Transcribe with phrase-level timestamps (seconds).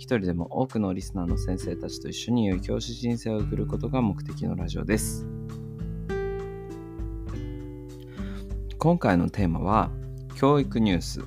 [0.00, 5.26] 一人でも多くのリスナーの先生たちと一緒に良い教師人生を送ることが目的のラジオです。
[8.78, 9.90] 今回のテーマは、
[10.36, 11.20] 教育ニュース。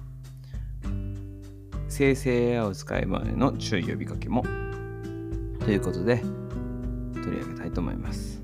[1.87, 4.43] 生成 AI を使いまでの注意呼びかけも。
[5.59, 6.23] ということで
[7.13, 8.41] 取り上げたいと思います。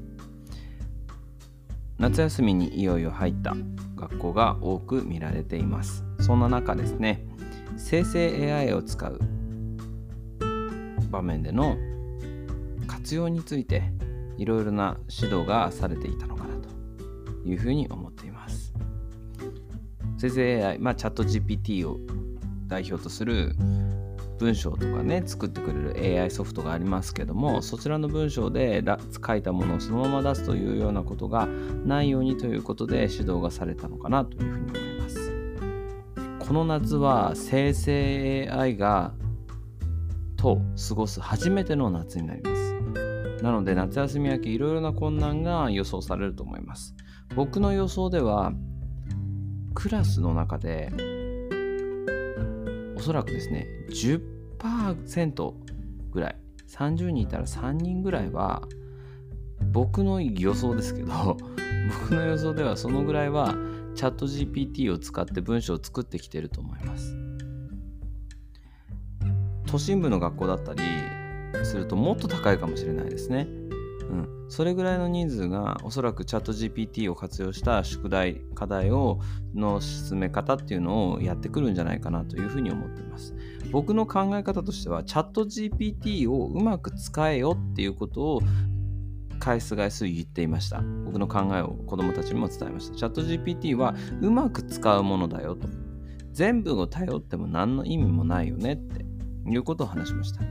[1.97, 3.55] 夏休みにいよいよ入った
[3.95, 6.05] 学校が多く見られています。
[6.19, 7.25] そんな中ですね
[7.77, 9.19] 生成 AI を使う
[11.09, 11.77] 場面での
[12.87, 13.83] 活用について
[14.37, 16.69] いろいろな指導がされていたのかなと
[17.47, 18.73] いうふうに思っています。
[20.17, 21.97] 生成 AI、まあ、チャット GPT を
[22.67, 23.55] 代表とする
[24.37, 28.83] 文章とかね作ってくれる AI ソフトがありますけどもそちらの文章で
[29.25, 31.47] 書いたものをそのまま出すというようなことが
[31.85, 35.31] ないようにということで指導がされたのかなというふうに思います。
[36.39, 39.13] この夏は生成 AI が
[40.39, 43.43] と過ごす初めての夏になります。
[43.43, 46.95] なので夏休み明けいろいろな困難が予想されると思います。
[47.35, 48.53] 僕の予想では
[49.75, 50.91] クラスの中で
[52.95, 55.53] おそらくですね10%
[56.11, 56.35] ぐらい
[56.67, 58.63] 30人いたら3人ぐらいは
[59.71, 61.37] 僕の予想ですけど
[62.01, 63.55] 僕の予想ではそのぐらいは
[63.95, 67.28] チャット GPT を使って文章を作ってきてると思います。
[69.69, 70.81] 都心部の学校だったり
[71.63, 73.47] するともっと高いかもしれないですね。
[74.09, 79.19] うん、それぐらいの人数がおそらくチャット GPT を活用した宿題課題を
[79.53, 83.35] の進め方っていうのをやってくるんじゃないかなというふうに思っています。
[83.71, 88.41] 僕の考え方としてはチャット GPT をうまく使えよっていうことを
[89.39, 90.81] 返す返す言っていました。
[91.05, 92.97] 僕の考えを子供たちにも伝えました。
[92.97, 95.67] チャット GPT はうまく使うものだよと。
[96.31, 99.08] 全部を頼っても何の意味もないよねって。
[99.47, 100.41] いうことを話しました。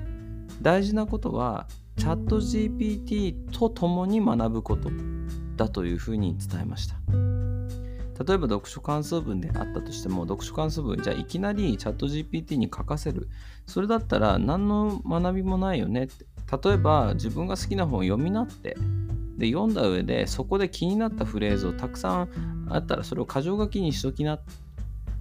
[0.63, 1.67] 大事なことは
[1.97, 4.91] チャット GPT と共に学ぶこと
[5.57, 6.97] だというふうに伝えました。
[8.25, 13.29] 例えば読書感想文であったとしても読書感想文じゃあいきなりチャット GPT に書かせる。
[13.67, 16.27] それだったら何の学びもないよねって。
[16.69, 18.77] 例えば自分が好きな本を読みなって。
[19.39, 24.41] で読んだ上でそこで気になったフレーズをたくさんあったらそれを箇条書きにしときな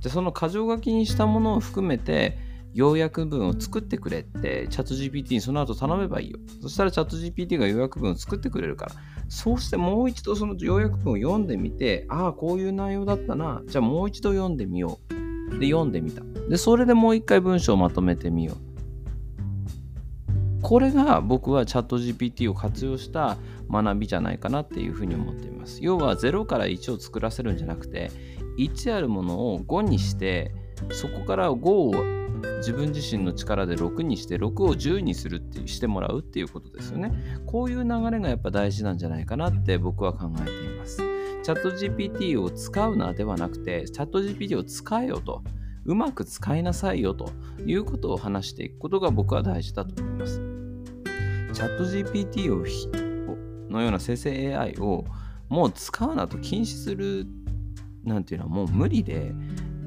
[0.01, 2.37] でその箇条書きにしたものを含めて
[2.77, 6.37] 要約文を作ってくれってチャット GPT にその後頼めばいいよ。
[6.61, 8.91] そしたらチャット GPT が要約文を作ってくれるから。
[9.29, 13.63] そうしてもう一度その要約文を読んでみて、ああ、こういう内容だったな。
[13.65, 15.13] じゃあもう一度読んでみよう。
[15.57, 16.21] で、読んでみた。
[16.47, 18.57] で、それでもう一回文章をまとめてみよう。
[20.61, 23.37] これが僕はチャット GPT を活用した
[23.71, 25.79] 学びじゃないかなっていうふうに思っています。
[25.81, 28.11] 要は0から1を作らせるんじゃなくて、
[28.59, 30.53] 1あるものを5にして、
[30.91, 32.16] そこから5を
[32.57, 37.11] 自分自身の力で6にして6を10にするってしてもらうっていうことですよね。
[37.45, 40.97] こういう流れがやっぱ大事なんじゃないかなって僕は考えています。
[41.43, 45.43] チャット GPT を使うなではなくて、チャット GPT を使えよと、
[45.85, 47.31] うまく使いなさいよと
[47.65, 50.41] いうことを話していくことが僕は大事だと思います。
[51.53, 52.65] チャット GPT を
[53.71, 55.05] のような生成 AI を
[55.49, 57.25] もう使うなと禁止する
[58.03, 59.33] なんていうのはもう無理で、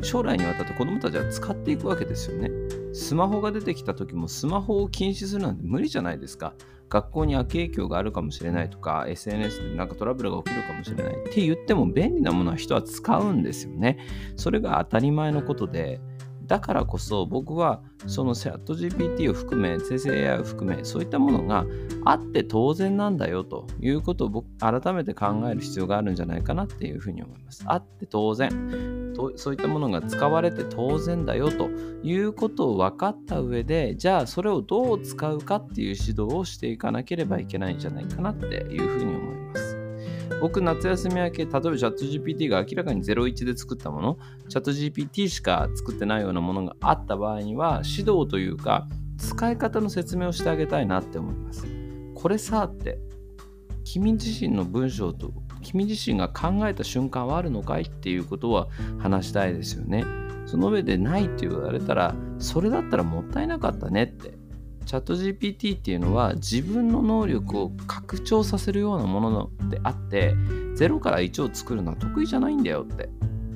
[0.02, 2.50] 将来にわたって子供たちは使っていくわけですよね。
[2.92, 6.54] スマホが出てきた時もスマホを禁止するなんて無理じゃないですか。
[6.88, 13.98] 学校に悪影響があるかもしれないとか、SNS でなんかトラブルが起きるかもしれないって言っても便利なものは人は使うんですよね。
[14.36, 16.00] それが当たり前のことで、
[16.48, 21.64] だからこそ僕はそのチャット GPT を含め生成 AI を含めそういったものが
[22.04, 27.62] あって当然なんだよということを僕改めて考える必要があるんじゃないかなっていうふうに思います。
[27.66, 28.99] あって当然
[29.36, 31.68] そういったものが使われて当然だよと
[32.02, 39.80] いうことを分かった上でじゃあそれをどう使うかっていう指導をしていかなければいけないんじゃないかなっていうふうに思います。
[40.40, 44.18] 僕、夏休み明け、例えばチャット GPT が明らかに01で作ったもの、
[44.48, 48.88] チャット GPT しか作ってないようなものがあった場合には、指導というか、
[49.18, 51.66] 使い方の説明をしてあげたいなって思います。
[52.14, 52.98] これさって、
[53.84, 55.30] 君自身の文章と、
[55.62, 58.68] 君自身が考えた瞬間はあるのかいっていうことは
[58.98, 60.04] 話したいですよね。
[60.47, 64.41] その上でないって言われたら、それだったらもったいなかったねって。
[64.86, 70.34] チャット GPT っていうのは自分の能力を拡張させるようなものであって
[70.77, 73.09] 0から1を作るのは得意じゃないんだよって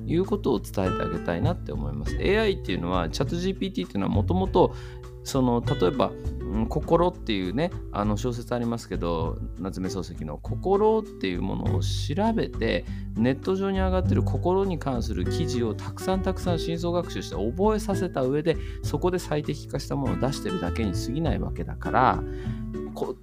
[0.07, 4.77] いうことを伝えてあげたいなって思います AI っていうのはチャット GPT っていうのはもともと
[5.25, 6.13] その例えば
[6.69, 12.85] 「心」っていうねあの小説ありますけど夏目漱石の「心」っていうものを調べて
[13.17, 22.23] ネット上に上がってる心に関する記事をたくさんたくさん真相学習して覚えさせた上でそこで最適化したものを出してるだけに過ぎないわけだから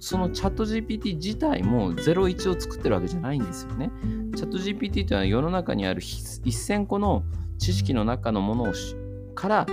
[0.00, 3.90] そのチャット GPT 自体も01を作ってるわけじゃないんですよね。
[4.36, 7.24] チャット GPT というのは世の中にある1000個の
[7.58, 8.72] 知識の中のものを
[9.34, 9.66] から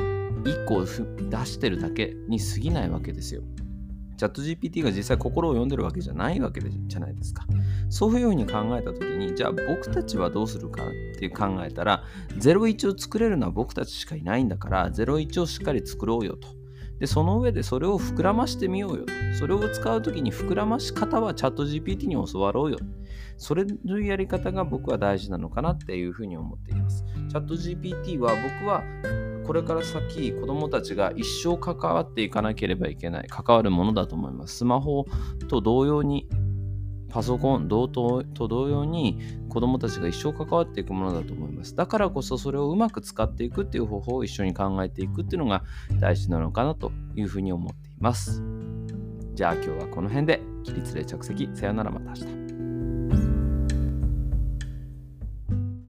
[0.43, 3.41] 1個出してるだけに過ぎないわけですよ。
[4.17, 7.45] チャット GPT が実際心を読んでるわけじゃないわけじゃないですか。
[7.89, 12.03] そういうふうに考えた時に、じゃあ僕たちはどうするかって考えたら、
[12.35, 16.49] 01を作れるのは僕たちしかいないんだから、01をしっかり作ろうよと。
[16.99, 19.13] で、その上でそれを膨らましてみようよと。
[19.37, 22.77] それを使う時に膨らまし方はチャット GPT に教わろうよ。
[23.37, 27.05] それのやり方が僕は大事なのかなっていうふうに思っています。
[27.29, 28.83] チャット GPT は僕は
[29.49, 34.57] これから先子どもたちが一生関わっていかなければいけない関わるものだと思います。
[34.57, 35.07] スマホ
[35.47, 36.29] と同様に
[37.09, 39.17] パソコン同等と同様に
[39.49, 41.75] 子どもたちが一生関わっていくものだと思います。
[41.75, 45.63] だからこそそれをうまく使っていくっていう方法を一緒に考えていくっていうのが
[45.99, 48.43] 大事なのかなというふうに思っています。
[49.33, 51.49] じゃあ今日はこの辺で起立例着席。
[51.55, 52.48] さよならまた明日。